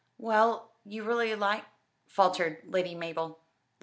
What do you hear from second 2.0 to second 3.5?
faltered Lady Mabel.